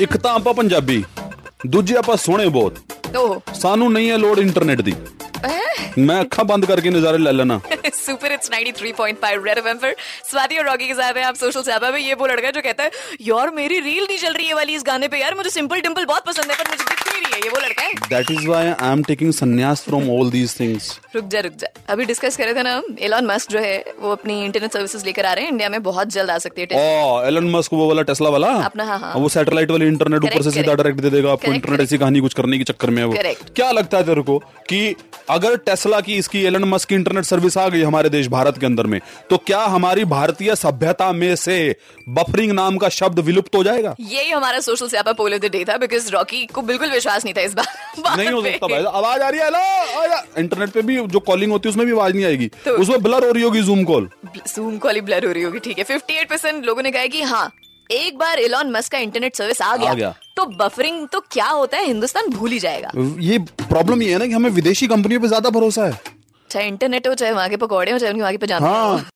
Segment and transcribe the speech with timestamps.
[0.00, 1.02] ਇੱਕ ਤਾਂ ਆਪਾਂ ਪੰਜਾਬੀ
[1.66, 2.78] ਦੂਜੀ ਆਪਾਂ ਸੋਹਣੇ ਬਹੁਤ
[3.18, 4.94] ओह ਸਾਨੂੰ ਨਹੀਂ ਹੈ ਲੋੜ ਇੰਟਰਨੈਟ ਦੀ
[5.98, 7.60] ਮੈਂ ਅੱਖਾਂ ਬੰਦ ਕਰਕੇ ਨਜ਼ਾਰੇ ਲੈ ਲੈਣਾ
[7.96, 9.92] सुपर इट्स 93.5 रेड एफएम पर
[10.24, 12.84] स्वाति और रॉकी के साथ हैं आप सोशल सैपा में ये वो लड़का जो कहता
[12.84, 12.90] है
[13.22, 16.04] यार मेरी रील नहीं चल रही है वाली इस गाने पे यार मुझे सिंपल डिंपल
[16.06, 16.84] बहुत पसंद है पर मुझे
[18.09, 21.67] that is why I am taking संन्यास फ्रॉम ऑल दीज थिंग्स रुक जा रुक जा।
[21.89, 25.25] अभी डिस्कस कर रहे थे ना एलन मस्क जो है वो अपनी इंटरनेट सर्विसेज़ लेकर
[25.25, 28.01] आ रहे हैं इंडिया में बहुत जल्द आ सकती है ओ एलन मस्क वो वाला
[28.01, 28.47] टेस्ला वाला?
[28.47, 31.81] अपना, हाँ, हाँ। वो सैटेलाइट वाली इंटरनेट ऊपर से सीधा डायरेक्ट दे देगा आपको इंटरनेट
[31.81, 34.37] ऐसी कहानी कुछ करने के चक्कर में है वो। क्या लगता है तेरे को
[34.69, 34.95] कि
[35.29, 38.65] अगर टेस्ला की इसकी एलन मस्क की इंटरनेट सर्विस आ गई हमारे देश भारत के
[38.65, 41.57] अंदर में तो क्या हमारी भारतीय सभ्यता में से
[42.09, 43.95] बफरिंग नाम का शब्द विलुप्त हो जाएगा?
[43.99, 47.33] यही हमारा सोशल सैपा पोल ऑफ़ द डे था बिकॉज़ रॉकी को बिल्कुल विश्वास नहीं
[47.33, 50.97] था इस बार नहीं हो सकता भाई आवाज़ आ रही है हेलो इंटरनेट पे भी
[51.07, 53.61] जो कॉलिंग होती है उसमें भी आवाज़ नहीं आएगी। तो- उसमें ब्लर हो रही होगी
[53.61, 54.09] जूम कॉल
[54.55, 57.51] जूम कॉल ही ब्लर हो रही होगी ठीक है। 58% लोगों ने कहा कि हाँ
[57.91, 61.47] एक बार एलॉन मस्क का इंटरनेट सर्विस आ गया, आ गया। तो बफरिंग तो क्या
[61.47, 61.85] होता है?
[61.85, 65.49] हिंदुस्तान भूल ही जाएगा। ये प्रॉब्लम ये है ना कि हमें विदेशी कंपनियों पे ज़्यादा
[65.49, 65.99] भरोसा है।
[66.49, 68.99] चाहे इंटरनेट हो चाहे वहाँ के पकौड़े हो चाहे उनकी वहाँ की जाना हाँ। हो।